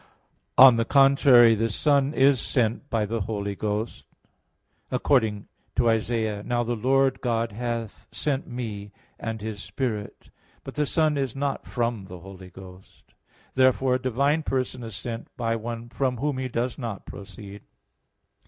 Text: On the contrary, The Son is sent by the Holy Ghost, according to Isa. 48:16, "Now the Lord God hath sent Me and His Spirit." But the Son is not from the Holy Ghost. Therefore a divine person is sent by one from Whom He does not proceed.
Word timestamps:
On 0.57 0.77
the 0.77 0.83
contrary, 0.83 1.53
The 1.53 1.69
Son 1.69 2.11
is 2.11 2.39
sent 2.41 2.89
by 2.89 3.05
the 3.05 3.21
Holy 3.21 3.53
Ghost, 3.53 4.05
according 4.89 5.47
to 5.75 5.91
Isa. 5.91 6.13
48:16, 6.41 6.45
"Now 6.45 6.63
the 6.63 6.75
Lord 6.75 7.21
God 7.21 7.51
hath 7.51 8.07
sent 8.11 8.47
Me 8.47 8.91
and 9.19 9.41
His 9.43 9.61
Spirit." 9.61 10.31
But 10.63 10.73
the 10.73 10.87
Son 10.87 11.19
is 11.19 11.35
not 11.35 11.67
from 11.67 12.05
the 12.05 12.21
Holy 12.21 12.49
Ghost. 12.49 13.13
Therefore 13.53 13.93
a 13.93 14.01
divine 14.01 14.41
person 14.41 14.81
is 14.81 14.95
sent 14.95 15.27
by 15.37 15.55
one 15.55 15.87
from 15.89 16.17
Whom 16.17 16.39
He 16.39 16.47
does 16.47 16.79
not 16.79 17.05
proceed. 17.05 17.61